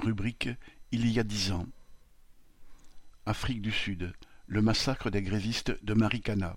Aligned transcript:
Rubrique 0.00 0.48
Il 0.92 1.06
y 1.10 1.20
a 1.20 1.22
dix 1.22 1.52
ans. 1.52 1.66
Afrique 3.26 3.60
du 3.60 3.70
Sud. 3.70 4.12
Le 4.46 4.62
massacre 4.62 5.10
des 5.10 5.20
grévistes 5.20 5.76
de 5.84 5.92
Marikana. 5.92 6.56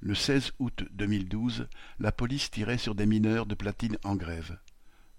Le 0.00 0.14
16 0.14 0.52
août 0.58 0.84
2012, 0.90 1.68
la 2.00 2.10
police 2.10 2.50
tirait 2.50 2.78
sur 2.78 2.96
des 2.96 3.06
mineurs 3.06 3.46
de 3.46 3.54
platine 3.54 3.96
en 4.02 4.16
grève. 4.16 4.58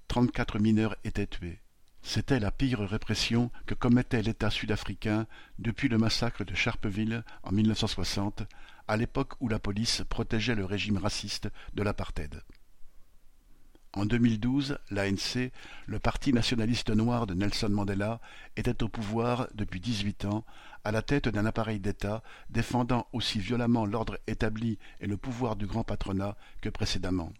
Trente-quatre 0.09 0.59
mineurs 0.59 0.97
étaient 1.05 1.27
tués. 1.27 1.61
C'était 2.01 2.41
la 2.41 2.51
pire 2.51 2.81
répression 2.81 3.49
que 3.65 3.73
commettait 3.73 4.21
l'État 4.21 4.49
sud-africain 4.49 5.25
depuis 5.59 5.87
le 5.87 5.97
massacre 5.97 6.43
de 6.43 6.53
Sharpeville 6.53 7.23
en 7.43 7.53
1960, 7.53 8.43
à 8.89 8.97
l'époque 8.97 9.33
où 9.39 9.47
la 9.47 9.59
police 9.59 10.03
protégeait 10.09 10.55
le 10.55 10.65
régime 10.65 10.97
raciste 10.97 11.49
de 11.73 11.83
l'apartheid. 11.83 12.41
En 13.95 14.07
2012, 14.07 14.79
l'ANC, 14.89 15.51
le 15.85 15.99
parti 15.99 16.33
nationaliste 16.33 16.89
noir 16.89 17.27
de 17.27 17.35
Nelson 17.35 17.69
Mandela, 17.69 18.21
était 18.57 18.81
au 18.81 18.89
pouvoir 18.89 19.47
depuis 19.53 19.79
dix-huit 19.79 20.25
ans, 20.25 20.43
à 20.83 20.91
la 20.91 21.03
tête 21.03 21.27
d'un 21.29 21.45
appareil 21.45 21.79
d'État 21.79 22.23
défendant 22.49 23.05
aussi 23.13 23.37
violemment 23.37 23.85
l'ordre 23.85 24.17
établi 24.25 24.79
et 24.99 25.05
le 25.05 25.15
pouvoir 25.15 25.55
du 25.55 25.67
grand 25.67 25.83
patronat 25.83 26.35
que 26.59 26.69
précédemment. 26.69 27.31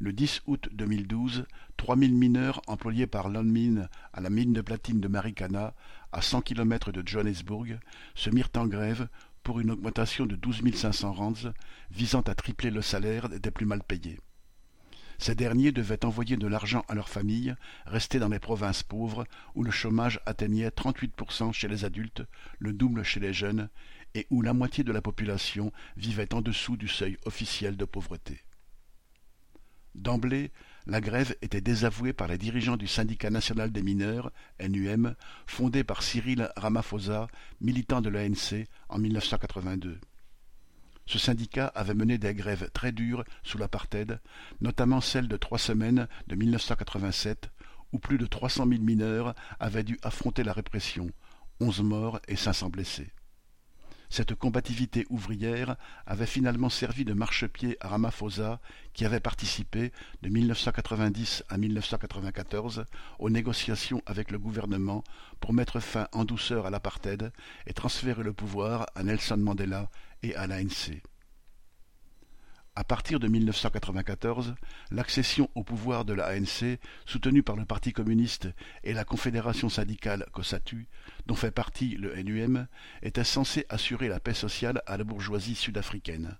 Le 0.00 0.12
10 0.12 0.42
août 0.48 0.68
2012, 0.72 1.46
3000 1.78 2.14
mineurs 2.14 2.60
employés 2.66 3.06
par 3.06 3.30
Lonmin 3.30 3.88
à 4.12 4.20
la 4.20 4.28
mine 4.28 4.52
de 4.52 4.60
platine 4.60 5.00
de 5.00 5.08
Marikana, 5.08 5.72
à 6.12 6.20
100 6.20 6.42
km 6.42 6.92
de 6.92 7.02
Johannesburg, 7.08 7.78
se 8.14 8.28
mirent 8.28 8.50
en 8.56 8.66
grève 8.66 9.08
pour 9.42 9.60
une 9.60 9.70
augmentation 9.70 10.26
de 10.26 10.36
12 10.36 10.60
500 10.74 11.12
rands 11.14 11.32
visant 11.90 12.20
à 12.20 12.34
tripler 12.34 12.70
le 12.70 12.82
salaire 12.82 13.30
des 13.30 13.50
plus 13.50 13.64
mal 13.64 13.82
payés. 13.82 14.18
Ces 15.18 15.34
derniers 15.34 15.72
devaient 15.72 16.04
envoyer 16.04 16.36
de 16.36 16.46
l'argent 16.46 16.84
à 16.88 16.94
leurs 16.94 17.08
familles, 17.08 17.54
restées 17.86 18.18
dans 18.18 18.28
les 18.28 18.38
provinces 18.38 18.82
pauvres, 18.82 19.26
où 19.54 19.62
le 19.62 19.70
chômage 19.70 20.20
atteignait 20.26 20.68
38% 20.68 21.52
chez 21.52 21.68
les 21.68 21.84
adultes, 21.84 22.22
le 22.58 22.72
double 22.72 23.02
chez 23.02 23.20
les 23.20 23.32
jeunes, 23.32 23.68
et 24.14 24.26
où 24.30 24.42
la 24.42 24.52
moitié 24.52 24.84
de 24.84 24.92
la 24.92 25.02
population 25.02 25.72
vivait 25.96 26.34
en 26.34 26.40
dessous 26.40 26.76
du 26.76 26.88
seuil 26.88 27.16
officiel 27.24 27.76
de 27.76 27.84
pauvreté. 27.84 28.42
D'emblée, 29.94 30.52
la 30.86 31.00
grève 31.00 31.34
était 31.40 31.62
désavouée 31.62 32.12
par 32.12 32.28
les 32.28 32.38
dirigeants 32.38 32.76
du 32.76 32.86
syndicat 32.86 33.30
national 33.30 33.72
des 33.72 33.82
mineurs, 33.82 34.30
NUM, 34.60 35.14
fondé 35.46 35.84
par 35.84 36.02
Cyril 36.02 36.50
Ramaphosa, 36.56 37.28
militant 37.60 38.02
de 38.02 38.10
l'ANC 38.10 38.66
en 38.88 38.98
1982. 38.98 39.98
Ce 41.06 41.18
syndicat 41.18 41.66
avait 41.74 41.94
mené 41.94 42.18
des 42.18 42.34
grèves 42.34 42.70
très 42.72 42.92
dures 42.92 43.24
sous 43.42 43.58
l'apartheid, 43.58 44.20
notamment 44.60 45.00
celle 45.00 45.28
de 45.28 45.36
trois 45.36 45.58
semaines 45.58 46.08
de 46.26 46.34
1987, 46.34 47.50
où 47.92 47.98
plus 47.98 48.18
de 48.18 48.26
300 48.26 48.66
000 48.68 48.82
mineurs 48.82 49.34
avaient 49.60 49.84
dû 49.84 49.98
affronter 50.02 50.42
la 50.42 50.52
répression, 50.52 51.10
onze 51.60 51.80
morts 51.80 52.20
et 52.26 52.36
500 52.36 52.70
blessés. 52.70 53.12
Cette 54.08 54.34
combativité 54.34 55.06
ouvrière 55.10 55.76
avait 56.06 56.26
finalement 56.26 56.68
servi 56.68 57.04
de 57.04 57.12
marchepied 57.12 57.76
à 57.80 57.88
Ramaphosa, 57.88 58.60
qui 58.92 59.04
avait 59.04 59.20
participé, 59.20 59.92
de 60.22 60.28
1990 60.28 61.44
à 61.48 61.58
1994, 61.58 62.84
aux 63.18 63.30
négociations 63.30 64.02
avec 64.06 64.30
le 64.30 64.38
gouvernement 64.38 65.04
pour 65.40 65.52
mettre 65.52 65.80
fin 65.80 66.08
en 66.12 66.24
douceur 66.24 66.66
à 66.66 66.70
l'apartheid 66.70 67.32
et 67.66 67.72
transférer 67.72 68.22
le 68.22 68.32
pouvoir 68.32 68.86
à 68.94 69.02
Nelson 69.02 69.36
Mandela 69.36 69.90
et 70.22 70.34
à 70.34 70.46
l'ANC. 70.46 71.02
À 72.78 72.84
partir 72.84 73.18
de 73.18 73.26
1994, 73.26 74.54
l'accession 74.90 75.48
au 75.54 75.64
pouvoir 75.64 76.04
de 76.04 76.12
la 76.12 76.26
ANC, 76.26 76.78
soutenue 77.06 77.42
par 77.42 77.56
le 77.56 77.64
Parti 77.64 77.94
communiste 77.94 78.48
et 78.84 78.92
la 78.92 79.06
confédération 79.06 79.70
syndicale 79.70 80.26
COSATU, 80.32 80.86
dont 81.24 81.34
fait 81.34 81.50
partie 81.50 81.96
le 81.96 82.14
NUM, 82.22 82.66
était 83.02 83.24
censée 83.24 83.64
assurer 83.70 84.08
la 84.08 84.20
paix 84.20 84.34
sociale 84.34 84.82
à 84.84 84.98
la 84.98 85.04
bourgeoisie 85.04 85.54
sud-africaine. 85.54 86.36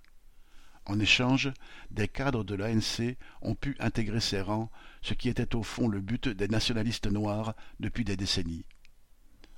En 0.85 0.99
échange, 0.99 1.51
des 1.89 2.07
cadres 2.07 2.43
de 2.43 2.53
l'ANC 2.53 3.17
ont 3.41 3.55
pu 3.55 3.75
intégrer 3.79 4.19
ses 4.19 4.41
rangs, 4.41 4.69
ce 5.01 5.15
qui 5.15 5.29
était 5.29 5.55
au 5.55 5.63
fond 5.63 5.87
le 5.87 6.01
but 6.01 6.29
des 6.29 6.47
nationalistes 6.47 7.11
noirs 7.11 7.55
depuis 7.79 8.03
des 8.03 8.15
décennies. 8.15 8.65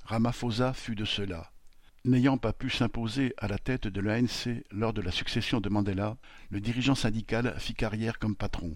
Ramaphosa 0.04 0.72
fut 0.72 0.94
de 0.94 1.04
cela. 1.04 1.52
N'ayant 2.06 2.38
pas 2.38 2.54
pu 2.54 2.70
s'imposer 2.70 3.34
à 3.36 3.46
la 3.46 3.58
tête 3.58 3.86
de 3.86 4.00
l'ANC 4.00 4.64
lors 4.70 4.94
de 4.94 5.02
la 5.02 5.10
succession 5.10 5.60
de 5.60 5.68
Mandela, 5.68 6.16
le 6.48 6.58
dirigeant 6.58 6.94
syndical 6.94 7.54
fit 7.58 7.74
carrière 7.74 8.18
comme 8.18 8.36
patron. 8.36 8.72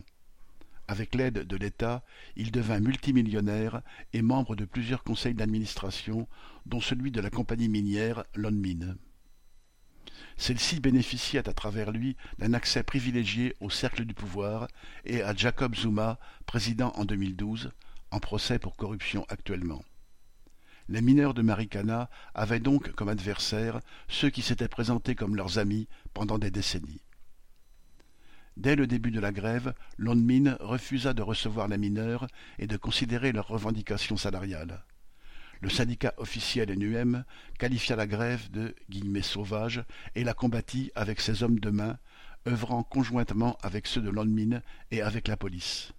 Avec 0.89 1.15
l'aide 1.15 1.39
de 1.47 1.57
l'État, 1.57 2.05
il 2.37 2.51
devint 2.51 2.81
multimillionnaire 2.81 3.81
et 4.13 4.21
membre 4.21 4.57
de 4.57 4.67
plusieurs 4.67 5.03
conseils 5.03 5.33
d'administration, 5.33 6.29
dont 6.67 6.83
celui 6.83 7.11
de 7.11 7.23
la 7.23 7.31
compagnie 7.31 7.71
minière 7.71 8.25
Lonmin. 8.35 8.95
Celle-ci 10.37 10.81
bénéficiait 10.81 11.49
à 11.49 11.55
travers 11.55 11.93
lui 11.93 12.19
d'un 12.39 12.53
accès 12.53 12.83
privilégié 12.83 13.57
au 13.61 13.71
cercle 13.71 14.05
du 14.05 14.13
pouvoir 14.13 14.69
et 15.07 15.23
à 15.23 15.35
Jacob 15.35 15.75
Zuma, 15.75 16.19
président 16.45 16.93
en 16.97 17.07
2012, 17.07 17.71
en 18.11 18.21
procès 18.21 18.59
pour 18.59 18.77
corruption 18.77 19.25
actuellement. 19.31 19.81
Les 20.89 21.01
mineurs 21.01 21.35
de 21.35 21.43
Marikana 21.43 22.11
avaient 22.35 22.61
donc 22.61 22.93
comme 22.93 23.09
adversaires 23.09 23.81
ceux 24.09 24.31
qui 24.31 24.43
s'étaient 24.43 24.69
présentés 24.69 25.15
comme 25.15 25.37
leurs 25.37 25.59
amis 25.59 25.89
pendant 26.13 26.39
des 26.39 26.51
décennies. 26.51 27.01
Dès 28.57 28.77
le 28.77 28.87
début 28.87 29.11
de 29.11 29.19
la 29.19 29.33
grève, 29.33 29.75
Lonmin 29.99 30.57
refusa 30.61 31.13
de 31.13 31.23
recevoir 31.23 31.69
les 31.69 31.79
mineurs 31.79 32.27
et 32.59 32.67
de 32.67 32.77
considérer 32.77 33.33
leurs 33.33 33.49
revendications 33.49 34.17
salariales. 34.17 34.85
Le 35.61 35.71
syndicat 35.71 36.13
officiel 36.19 36.71
NUM 36.79 37.25
qualifia 37.59 37.97
la 37.97 38.07
grève 38.07 38.51
de 38.51 38.75
«sauvage» 39.23 39.83
et 40.15 40.23
la 40.23 40.35
combattit 40.35 40.93
avec 40.95 41.21
ses 41.21 41.43
hommes 41.43 41.59
de 41.59 41.71
main, 41.71 41.99
œuvrant 42.47 42.83
conjointement 42.83 43.57
avec 43.63 43.87
ceux 43.87 44.03
de 44.03 44.11
Lonmin 44.11 44.61
et 44.91 45.01
avec 45.01 45.27
la 45.27 45.37
police. 45.37 45.93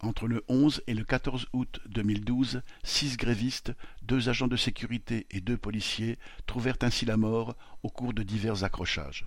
Entre 0.00 0.28
le 0.28 0.44
11 0.48 0.82
et 0.86 0.94
le 0.94 1.02
14 1.02 1.48
août 1.52 1.80
2012, 1.86 2.62
six 2.84 3.16
grévistes, 3.16 3.72
deux 4.02 4.28
agents 4.28 4.46
de 4.46 4.56
sécurité 4.56 5.26
et 5.30 5.40
deux 5.40 5.56
policiers 5.56 6.18
trouvèrent 6.46 6.78
ainsi 6.82 7.04
la 7.04 7.16
mort 7.16 7.56
au 7.82 7.88
cours 7.88 8.14
de 8.14 8.22
divers 8.22 8.62
accrochages. 8.62 9.26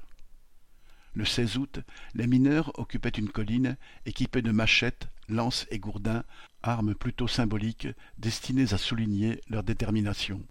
Le 1.13 1.25
16 1.25 1.57
août, 1.57 1.79
les 2.13 2.25
mineurs 2.25 2.71
occupaient 2.79 3.09
une 3.09 3.29
colline 3.29 3.75
équipée 4.05 4.41
de 4.41 4.51
machettes, 4.51 5.09
lances 5.27 5.67
et 5.69 5.77
gourdins, 5.77 6.23
armes 6.63 6.95
plutôt 6.95 7.27
symboliques 7.27 7.89
destinées 8.17 8.73
à 8.73 8.77
souligner 8.77 9.41
leur 9.49 9.63
détermination. 9.63 10.41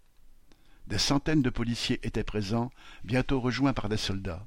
Des 0.86 0.98
centaines 0.98 1.40
de 1.40 1.48
policiers 1.48 2.00
étaient 2.02 2.24
présents, 2.24 2.70
bientôt 3.04 3.40
rejoints 3.40 3.72
par 3.72 3.88
des 3.88 3.96
soldats. 3.96 4.44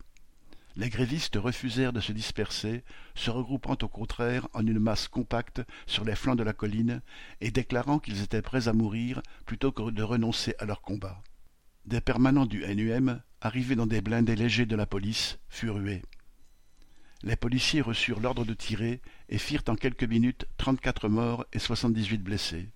Les 0.75 0.89
grévistes 0.89 1.35
refusèrent 1.35 1.93
de 1.93 1.99
se 1.99 2.11
disperser, 2.11 2.83
se 3.13 3.29
regroupant 3.29 3.77
au 3.83 3.87
contraire 3.87 4.47
en 4.53 4.65
une 4.65 4.79
masse 4.79 5.07
compacte 5.07 5.61
sur 5.85 6.03
les 6.03 6.15
flancs 6.15 6.35
de 6.35 6.43
la 6.43 6.53
colline 6.53 7.01
et 7.41 7.51
déclarant 7.51 7.99
qu'ils 7.99 8.23
étaient 8.23 8.41
prêts 8.41 8.67
à 8.67 8.73
mourir 8.73 9.21
plutôt 9.45 9.71
que 9.71 9.91
de 9.91 10.03
renoncer 10.03 10.55
à 10.57 10.65
leur 10.65 10.81
combat. 10.81 11.21
Des 11.85 12.01
permanents 12.01 12.47
du 12.47 12.65
NUM, 12.65 13.21
arrivés 13.41 13.75
dans 13.75 13.85
des 13.85 14.01
blindés 14.01 14.35
légers 14.35 14.65
de 14.65 14.75
la 14.75 14.87
police, 14.87 15.37
furent 15.49 15.75
rués. 15.75 16.01
Les 17.21 17.35
policiers 17.35 17.81
reçurent 17.81 18.19
l'ordre 18.19 18.43
de 18.43 18.53
tirer 18.53 18.99
et 19.29 19.37
firent 19.37 19.63
en 19.67 19.75
quelques 19.75 20.03
minutes 20.03 20.47
trente-quatre 20.57 21.07
morts 21.07 21.45
et 21.53 21.59
soixante-dix-huit 21.59 22.21
blessés. 22.21 22.69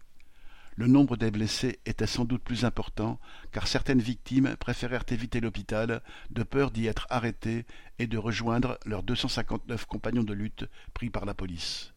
Le 0.78 0.86
nombre 0.86 1.18
des 1.18 1.32
blessés 1.32 1.80
était 1.88 2.06
sans 2.06 2.24
doute 2.24 2.44
plus 2.44 2.64
important, 2.64 3.20
car 3.52 3.68
certaines 3.68 4.00
victimes 4.00 4.56
préférèrent 4.58 5.06
éviter 5.10 5.40
l'hôpital 5.40 6.04
de 6.30 6.44
peur 6.44 6.70
d'y 6.70 6.86
être 6.86 7.08
arrêtées 7.10 7.66
et 7.98 8.06
de 8.06 8.18
rejoindre 8.20 8.78
leurs 8.86 9.02
deux 9.02 9.16
cent 9.16 9.28
cinquante-neuf 9.28 9.86
compagnons 9.86 10.24
de 10.24 10.36
lutte 10.36 10.66
pris 10.94 11.10
par 11.10 11.26
la 11.26 11.34
police. 11.34 11.94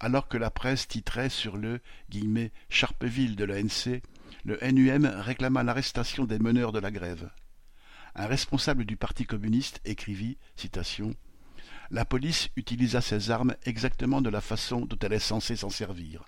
Alors 0.00 0.28
que 0.28 0.38
la 0.38 0.50
presse 0.50 0.88
titrait 0.88 1.28
sur 1.28 1.58
le 1.58 1.80
«Charpeville 2.70 3.36
de 3.36 3.44
l'ANC», 3.44 4.00
le 4.44 4.58
NUM 4.72 5.04
réclama 5.04 5.62
l'arrestation 5.62 6.24
des 6.24 6.38
meneurs 6.38 6.72
de 6.72 6.78
la 6.78 6.90
grève. 6.90 7.30
Un 8.14 8.28
responsable 8.28 8.86
du 8.86 8.96
Parti 8.96 9.26
communiste 9.26 9.82
écrivit 9.84 10.38
La 11.90 12.06
police 12.06 12.48
utilisa 12.56 13.02
ses 13.02 13.30
armes 13.30 13.56
exactement 13.64 14.22
de 14.22 14.30
la 14.30 14.40
façon 14.40 14.86
dont 14.86 14.98
elle 15.02 15.12
est 15.12 15.18
censée 15.18 15.56
s'en 15.56 15.68
servir. 15.68 16.24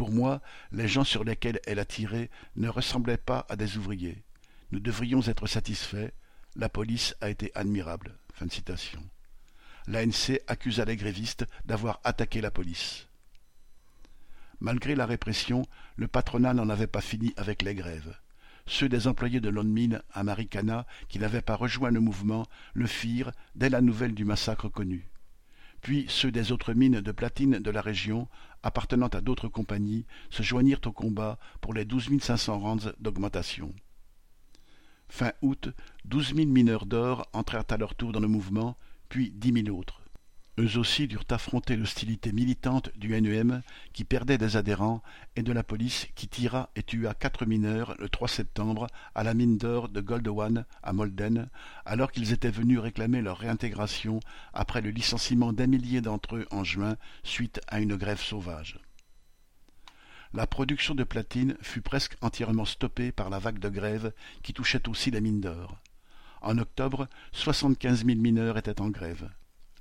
Pour 0.00 0.12
moi, 0.12 0.40
les 0.72 0.88
gens 0.88 1.04
sur 1.04 1.24
lesquels 1.24 1.60
elle 1.66 1.78
a 1.78 1.84
tiré 1.84 2.30
ne 2.56 2.70
ressemblaient 2.70 3.18
pas 3.18 3.44
à 3.50 3.56
des 3.56 3.76
ouvriers. 3.76 4.24
Nous 4.70 4.80
devrions 4.80 5.20
être 5.20 5.46
satisfaits. 5.46 6.10
La 6.56 6.70
police 6.70 7.14
a 7.20 7.28
été 7.28 7.52
admirable. 7.54 8.16
L'ANC 9.86 10.40
accusa 10.46 10.86
les 10.86 10.96
grévistes 10.96 11.44
d'avoir 11.66 12.00
attaqué 12.02 12.40
la 12.40 12.50
police. 12.50 13.08
Malgré 14.58 14.94
la 14.94 15.04
répression, 15.04 15.66
le 15.96 16.08
patronat 16.08 16.54
n'en 16.54 16.70
avait 16.70 16.86
pas 16.86 17.02
fini 17.02 17.34
avec 17.36 17.60
les 17.60 17.74
grèves. 17.74 18.16
Ceux 18.64 18.88
des 18.88 19.06
employés 19.06 19.40
de 19.40 19.50
Lonmin 19.50 20.00
à 20.14 20.24
Marikana 20.24 20.86
qui 21.10 21.18
n'avaient 21.18 21.42
pas 21.42 21.56
rejoint 21.56 21.90
le 21.90 22.00
mouvement 22.00 22.46
le 22.72 22.86
firent 22.86 23.32
dès 23.54 23.68
la 23.68 23.82
nouvelle 23.82 24.14
du 24.14 24.24
massacre 24.24 24.70
connu. 24.70 25.09
Puis 25.80 26.06
ceux 26.08 26.30
des 26.30 26.52
autres 26.52 26.74
mines 26.74 27.00
de 27.00 27.12
platine 27.12 27.58
de 27.58 27.70
la 27.70 27.80
région, 27.80 28.28
appartenant 28.62 29.08
à 29.08 29.20
d'autres 29.20 29.48
compagnies, 29.48 30.06
se 30.30 30.42
joignirent 30.42 30.80
au 30.86 30.92
combat 30.92 31.38
pour 31.60 31.74
les 31.74 31.84
douze 31.84 32.10
mille 32.10 32.22
cinq 32.22 32.36
cents 32.36 32.58
rands 32.58 32.92
d'augmentation. 32.98 33.74
Fin 35.08 35.32
août, 35.42 35.70
douze 36.04 36.34
mille 36.34 36.48
mineurs 36.48 36.86
d'or 36.86 37.28
entrèrent 37.32 37.64
à 37.70 37.76
leur 37.76 37.94
tour 37.94 38.12
dans 38.12 38.20
le 38.20 38.28
mouvement, 38.28 38.76
puis 39.08 39.30
dix 39.30 39.52
mille 39.52 39.70
autres. 39.70 39.99
Eux 40.60 40.76
aussi 40.76 41.08
durent 41.08 41.24
affronter 41.30 41.74
l'hostilité 41.74 42.32
militante 42.32 42.90
du 42.94 43.18
NEM 43.18 43.62
qui 43.94 44.04
perdait 44.04 44.36
des 44.36 44.58
adhérents 44.58 45.02
et 45.34 45.42
de 45.42 45.52
la 45.52 45.62
police 45.62 46.06
qui 46.14 46.28
tira 46.28 46.68
et 46.76 46.82
tua 46.82 47.14
quatre 47.14 47.46
mineurs 47.46 47.94
le 47.98 48.10
3 48.10 48.28
septembre 48.28 48.86
à 49.14 49.24
la 49.24 49.32
mine 49.32 49.56
d'or 49.56 49.88
de 49.88 50.02
Goldowan 50.02 50.66
à 50.82 50.92
Molden 50.92 51.48
alors 51.86 52.12
qu'ils 52.12 52.34
étaient 52.34 52.50
venus 52.50 52.78
réclamer 52.78 53.22
leur 53.22 53.38
réintégration 53.38 54.20
après 54.52 54.82
le 54.82 54.90
licenciement 54.90 55.54
d'un 55.54 55.66
millier 55.66 56.02
d'entre 56.02 56.36
eux 56.36 56.46
en 56.50 56.62
juin 56.62 56.96
suite 57.22 57.62
à 57.66 57.80
une 57.80 57.96
grève 57.96 58.20
sauvage. 58.20 58.78
La 60.34 60.46
production 60.46 60.94
de 60.94 61.04
platine 61.04 61.56
fut 61.62 61.80
presque 61.80 62.18
entièrement 62.20 62.66
stoppée 62.66 63.12
par 63.12 63.30
la 63.30 63.38
vague 63.38 63.60
de 63.60 63.70
grève 63.70 64.12
qui 64.42 64.52
touchait 64.52 64.90
aussi 64.90 65.10
la 65.10 65.22
mine 65.22 65.40
d'or. 65.40 65.78
En 66.42 66.58
octobre, 66.58 67.08
soixante-quinze 67.32 68.04
mille 68.04 68.20
mineurs 68.20 68.58
étaient 68.58 68.82
en 68.82 68.90
grève. 68.90 69.30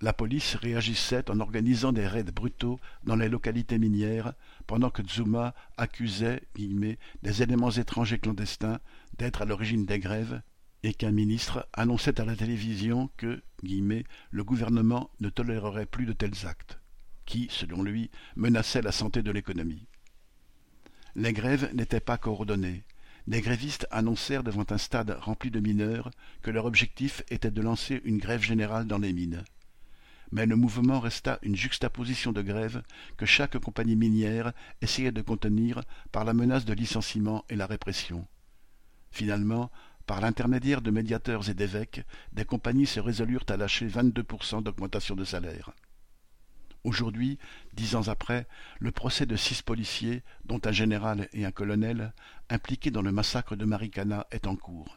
La 0.01 0.13
police 0.13 0.55
réagissait 0.55 1.29
en 1.29 1.41
organisant 1.41 1.91
des 1.91 2.07
raids 2.07 2.23
brutaux 2.23 2.79
dans 3.03 3.17
les 3.17 3.27
localités 3.27 3.77
minières, 3.77 4.33
pendant 4.65 4.89
que 4.89 5.05
Zuma 5.05 5.53
accusait 5.75 6.43
des 6.55 7.43
éléments 7.43 7.71
étrangers 7.71 8.17
clandestins 8.17 8.79
d'être 9.17 9.41
à 9.41 9.45
l'origine 9.45 9.85
des 9.85 9.99
grèves, 9.99 10.41
et 10.83 10.93
qu'un 10.93 11.11
ministre 11.11 11.67
annonçait 11.73 12.21
à 12.21 12.25
la 12.25 12.37
télévision 12.37 13.09
que 13.17 13.41
le 13.61 14.43
gouvernement 14.45 15.09
ne 15.19 15.27
tolérerait 15.27 15.85
plus 15.85 16.05
de 16.05 16.13
tels 16.13 16.47
actes, 16.47 16.79
qui, 17.25 17.49
selon 17.51 17.83
lui, 17.83 18.09
menaçaient 18.37 18.81
la 18.81 18.93
santé 18.93 19.21
de 19.21 19.31
l'économie. 19.31 19.85
Les 21.15 21.33
grèves 21.33 21.73
n'étaient 21.73 21.99
pas 21.99 22.17
coordonnées. 22.17 22.83
Les 23.27 23.41
grévistes 23.41 23.85
annoncèrent 23.91 24.43
devant 24.43 24.65
un 24.69 24.77
stade 24.77 25.17
rempli 25.19 25.51
de 25.51 25.59
mineurs 25.59 26.09
que 26.41 26.51
leur 26.51 26.63
objectif 26.63 27.21
était 27.29 27.51
de 27.51 27.61
lancer 27.61 28.01
une 28.05 28.17
grève 28.17 28.41
générale 28.41 28.87
dans 28.87 28.97
les 28.97 29.11
mines 29.11 29.43
mais 30.31 30.45
le 30.45 30.55
mouvement 30.55 30.99
resta 30.99 31.39
une 31.41 31.55
juxtaposition 31.55 32.31
de 32.31 32.41
grève 32.41 32.83
que 33.17 33.25
chaque 33.25 33.57
compagnie 33.59 33.95
minière 33.95 34.53
essayait 34.81 35.11
de 35.11 35.21
contenir 35.21 35.81
par 36.11 36.25
la 36.25 36.33
menace 36.33 36.65
de 36.65 36.73
licenciement 36.73 37.45
et 37.49 37.55
la 37.55 37.65
répression. 37.65 38.27
Finalement, 39.11 39.71
par 40.05 40.21
l'intermédiaire 40.21 40.81
de 40.81 40.91
médiateurs 40.91 41.49
et 41.49 41.53
d'évêques, 41.53 42.03
des 42.33 42.45
compagnies 42.45 42.87
se 42.87 42.99
résolurent 42.99 43.45
à 43.49 43.57
lâcher 43.57 43.87
22% 43.87 44.63
d'augmentation 44.63 45.15
de 45.15 45.23
salaire. 45.23 45.71
Aujourd'hui, 46.83 47.37
dix 47.73 47.95
ans 47.95 48.07
après, 48.07 48.47
le 48.79 48.91
procès 48.91 49.25
de 49.25 49.35
six 49.35 49.61
policiers, 49.61 50.23
dont 50.45 50.61
un 50.63 50.71
général 50.71 51.27
et 51.33 51.45
un 51.45 51.51
colonel, 51.51 52.13
impliqués 52.49 52.89
dans 52.89 53.01
le 53.01 53.11
massacre 53.11 53.55
de 53.55 53.65
Marikana, 53.65 54.27
est 54.31 54.47
en 54.47 54.55
cours. 54.55 54.95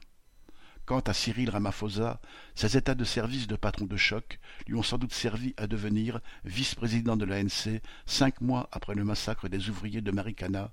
Quant 0.84 1.00
à 1.00 1.12
Cyril 1.12 1.49
Ramaphosa, 1.49 2.20
ses 2.55 2.76
états 2.76 2.96
de 2.96 3.05
service 3.05 3.46
de 3.46 3.55
patron 3.55 3.84
de 3.84 3.96
choc 3.96 4.40
lui 4.67 4.75
ont 4.75 4.82
sans 4.82 4.99
doute 4.99 5.12
servi 5.12 5.55
à 5.56 5.69
devenir 5.69 6.20
vice-président 6.44 7.17
de 7.17 7.25
l'ANC 7.25 7.81
cinq 8.05 8.40
mois 8.40 8.69
après 8.73 8.94
le 8.94 9.05
massacre 9.05 9.49
des 9.49 9.70
ouvriers 9.70 10.00
de 10.00 10.11
Marikana, 10.11 10.73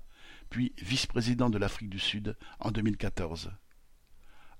puis 0.50 0.72
vice-président 0.78 1.48
de 1.48 1.58
l'Afrique 1.58 1.90
du 1.90 2.00
Sud 2.00 2.36
en 2.58 2.72
2014. 2.72 3.52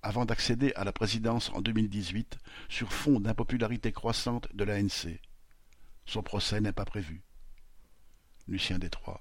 Avant 0.03 0.25
d'accéder 0.25 0.73
à 0.77 0.85
la 0.85 0.93
présidence 0.93 1.51
en 1.51 1.61
2018 1.61 2.39
sur 2.69 2.93
fond 2.93 3.19
d'impopularité 3.19 3.93
croissante 3.93 4.49
de 4.55 4.65
l'ANC. 4.65 5.19
Son 6.07 6.23
procès 6.23 6.61
n'est 6.61 6.73
pas 6.73 6.85
prévu. 6.85 7.23
Lucien 8.47 8.79
Détroit. 8.79 9.21